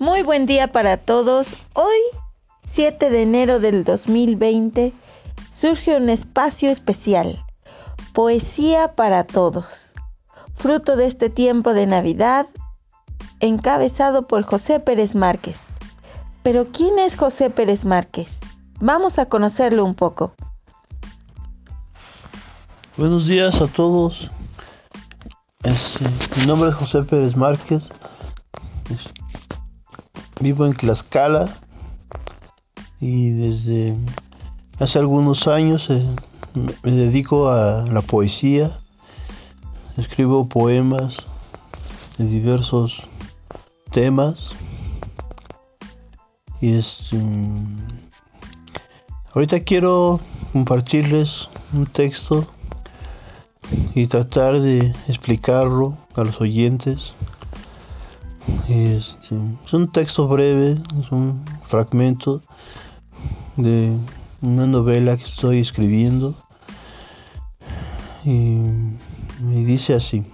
Muy 0.00 0.22
buen 0.22 0.46
día 0.46 0.70
para 0.70 0.96
todos. 0.96 1.56
Hoy, 1.72 1.98
7 2.68 3.10
de 3.10 3.22
enero 3.22 3.58
del 3.58 3.82
2020, 3.82 4.92
surge 5.50 5.96
un 5.96 6.08
espacio 6.08 6.70
especial. 6.70 7.44
Poesía 8.12 8.94
para 8.94 9.24
todos. 9.24 9.94
Fruto 10.54 10.94
de 10.94 11.06
este 11.06 11.30
tiempo 11.30 11.74
de 11.74 11.88
Navidad, 11.88 12.46
encabezado 13.40 14.28
por 14.28 14.44
José 14.44 14.78
Pérez 14.78 15.16
Márquez. 15.16 15.66
Pero 16.44 16.68
¿quién 16.70 17.00
es 17.00 17.16
José 17.16 17.50
Pérez 17.50 17.84
Márquez? 17.84 18.38
Vamos 18.78 19.18
a 19.18 19.26
conocerlo 19.28 19.84
un 19.84 19.96
poco. 19.96 20.32
Buenos 22.96 23.26
días 23.26 23.60
a 23.60 23.66
todos. 23.66 24.30
Mi 26.36 26.46
nombre 26.46 26.68
es 26.68 26.76
José 26.76 27.02
Pérez 27.02 27.36
Márquez. 27.36 27.90
Vivo 30.40 30.66
en 30.66 30.72
Tlaxcala 30.72 31.48
y 33.00 33.30
desde 33.30 33.96
hace 34.78 35.00
algunos 35.00 35.48
años 35.48 35.90
eh, 35.90 36.02
me 36.84 36.92
dedico 36.92 37.50
a 37.50 37.84
la 37.90 38.02
poesía. 38.02 38.70
Escribo 39.96 40.48
poemas 40.48 41.26
de 42.18 42.26
diversos 42.26 43.02
temas. 43.90 44.50
Y 46.60 46.76
este, 46.76 47.16
ahorita 49.34 49.60
quiero 49.60 50.20
compartirles 50.52 51.48
un 51.72 51.86
texto 51.86 52.46
y 53.94 54.06
tratar 54.06 54.60
de 54.60 54.78
explicarlo 55.08 55.96
a 56.14 56.22
los 56.22 56.40
oyentes 56.40 57.14
este, 58.68 59.36
es 59.64 59.72
un 59.72 59.90
texto 59.90 60.28
breve, 60.28 60.76
es 61.00 61.10
un 61.10 61.42
fragmento 61.64 62.42
de 63.56 63.96
una 64.42 64.66
novela 64.66 65.16
que 65.16 65.24
estoy 65.24 65.58
escribiendo. 65.58 66.34
Y 68.24 68.60
me 69.40 69.64
dice 69.64 69.94
así. 69.94 70.26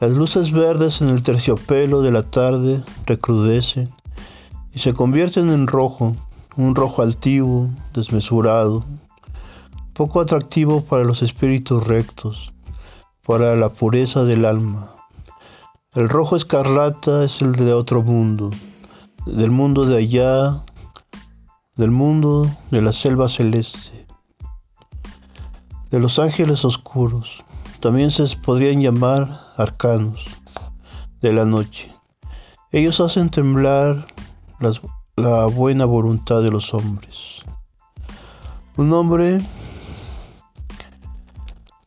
Las 0.00 0.12
luces 0.12 0.52
verdes 0.52 1.02
en 1.02 1.08
el 1.08 1.22
terciopelo 1.22 2.02
de 2.02 2.10
la 2.10 2.22
tarde 2.22 2.82
recrudecen 3.06 3.92
y 4.72 4.78
se 4.78 4.92
convierten 4.92 5.50
en 5.50 5.66
rojo, 5.66 6.16
un 6.56 6.74
rojo 6.74 7.02
altivo, 7.02 7.68
desmesurado, 7.92 8.84
poco 9.92 10.20
atractivo 10.20 10.82
para 10.82 11.04
los 11.04 11.22
espíritus 11.22 11.86
rectos, 11.86 12.52
para 13.26 13.56
la 13.56 13.68
pureza 13.68 14.24
del 14.24 14.44
alma. 14.44 14.93
El 15.94 16.08
rojo 16.08 16.34
escarlata 16.34 17.22
es 17.22 17.40
el 17.40 17.52
de 17.52 17.72
otro 17.72 18.02
mundo, 18.02 18.50
del 19.26 19.52
mundo 19.52 19.86
de 19.86 19.98
allá, 19.98 20.60
del 21.76 21.92
mundo 21.92 22.50
de 22.72 22.82
la 22.82 22.90
selva 22.90 23.28
celeste, 23.28 24.04
de 25.90 26.00
los 26.00 26.18
ángeles 26.18 26.64
oscuros. 26.64 27.44
También 27.78 28.10
se 28.10 28.26
podrían 28.38 28.82
llamar 28.82 29.40
arcanos 29.56 30.26
de 31.20 31.32
la 31.32 31.44
noche. 31.44 31.94
Ellos 32.72 32.98
hacen 32.98 33.30
temblar 33.30 34.04
la 35.14 35.46
buena 35.46 35.84
voluntad 35.84 36.42
de 36.42 36.50
los 36.50 36.74
hombres. 36.74 37.44
Un 38.76 38.92
hombre 38.92 39.40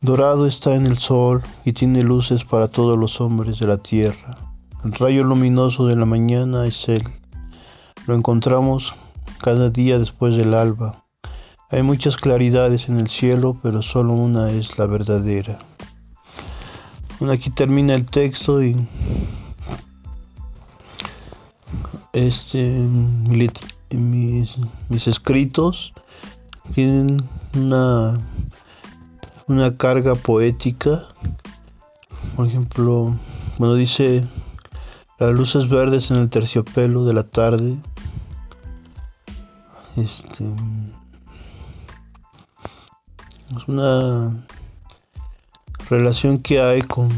Dorado 0.00 0.46
está 0.46 0.76
en 0.76 0.86
el 0.86 0.96
sol 0.96 1.42
y 1.64 1.72
tiene 1.72 2.04
luces 2.04 2.44
para 2.44 2.68
todos 2.68 2.96
los 2.96 3.20
hombres 3.20 3.58
de 3.58 3.66
la 3.66 3.78
tierra. 3.78 4.38
El 4.84 4.92
rayo 4.92 5.24
luminoso 5.24 5.86
de 5.86 5.96
la 5.96 6.04
mañana 6.04 6.66
es 6.66 6.88
él. 6.88 7.02
Lo 8.06 8.14
encontramos 8.14 8.94
cada 9.40 9.70
día 9.70 9.98
después 9.98 10.36
del 10.36 10.54
alba. 10.54 11.04
Hay 11.70 11.82
muchas 11.82 12.16
claridades 12.16 12.88
en 12.88 13.00
el 13.00 13.08
cielo, 13.08 13.58
pero 13.60 13.82
solo 13.82 14.12
una 14.12 14.52
es 14.52 14.78
la 14.78 14.86
verdadera. 14.86 15.58
Aquí 17.28 17.50
termina 17.50 17.94
el 17.94 18.06
texto 18.06 18.62
y 18.62 18.76
este 22.12 22.86
mis, 23.90 24.58
mis 24.88 25.08
escritos 25.08 25.92
tienen 26.72 27.20
una 27.56 28.20
una 29.48 29.76
carga 29.76 30.14
poética. 30.14 31.08
Por 32.36 32.46
ejemplo, 32.46 33.16
bueno, 33.58 33.74
dice 33.74 34.26
las 35.18 35.34
luces 35.34 35.68
verdes 35.68 36.10
en 36.10 36.18
el 36.18 36.30
terciopelo 36.30 37.04
de 37.04 37.14
la 37.14 37.24
tarde. 37.24 37.76
Este 39.96 40.44
es 43.56 43.66
una 43.66 44.30
relación 45.90 46.38
que 46.38 46.60
hay 46.60 46.82
con 46.82 47.10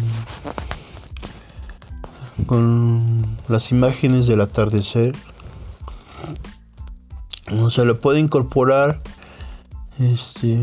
con 2.47 3.27
las 3.49 3.71
imágenes 3.71 4.27
del 4.27 4.41
atardecer. 4.41 5.15
se 7.71 7.85
le 7.85 7.95
puede 7.95 8.19
incorporar 8.19 9.01
este 9.99 10.59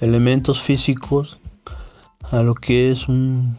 elementos 0.00 0.60
físicos 0.60 1.38
a 2.30 2.42
lo 2.42 2.54
que 2.54 2.90
es 2.90 3.08
un, 3.08 3.56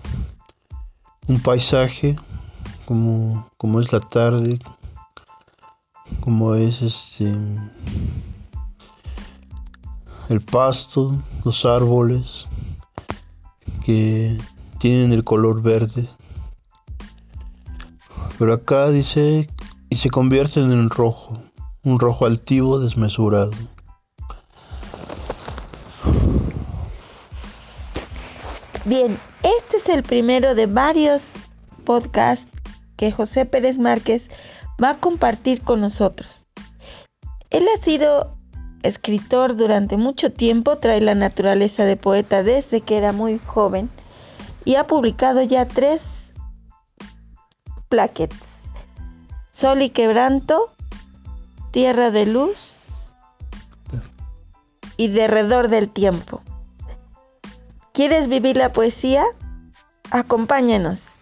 un 1.28 1.40
paisaje 1.40 2.16
como, 2.86 3.50
como 3.58 3.80
es 3.80 3.92
la 3.92 4.00
tarde, 4.00 4.60
como 6.22 6.56
es 6.56 6.82
este 6.82 7.34
el 10.30 10.42
pasto, 10.42 11.16
los 11.46 11.66
árboles 11.66 12.46
que 13.86 14.38
tienen 14.80 15.14
el 15.14 15.24
color 15.24 15.62
verde. 15.62 16.08
Pero 18.38 18.54
acá 18.54 18.90
dice 18.90 19.50
y 19.90 19.96
se 19.96 20.10
convierten 20.10 20.72
en 20.72 20.90
rojo, 20.90 21.42
un 21.84 22.00
rojo 22.00 22.26
altivo 22.26 22.80
desmesurado. 22.80 23.52
Bien, 28.88 29.20
este 29.44 29.76
es 29.76 29.90
el 29.90 30.02
primero 30.02 30.56
de 30.56 30.66
varios 30.66 31.34
podcasts 31.84 32.50
que 32.96 33.12
José 33.12 33.46
Pérez 33.46 33.80
Márquez 33.80 34.30
va 34.82 34.92
a 34.92 34.98
compartir 34.98 35.62
con 35.62 35.82
nosotros. 35.82 36.46
Él 37.50 37.68
ha 37.68 37.82
sido 37.82 38.38
escritor 38.84 39.58
durante 39.58 39.98
mucho 39.98 40.32
tiempo, 40.32 40.78
trae 40.78 41.02
la 41.02 41.16
naturaleza 41.16 41.84
de 41.84 41.98
poeta 41.98 42.44
desde 42.44 42.80
que 42.80 42.96
era 42.96 43.12
muy 43.12 43.40
joven 43.40 43.90
y 44.64 44.76
ha 44.76 44.88
publicado 44.88 45.42
ya 45.42 45.66
tres 45.68 46.36
plaquettes. 47.90 48.70
Sol 49.52 49.82
y 49.82 49.90
quebranto, 49.90 50.72
Tierra 51.72 52.10
de 52.10 52.26
luz 52.26 53.16
y 54.96 55.10
Derredor 55.10 55.68
del 55.68 55.90
tiempo. 55.90 56.42
¿Quieres 57.98 58.28
vivir 58.28 58.58
la 58.58 58.72
poesía? 58.74 59.24
Acompáñanos. 60.12 61.18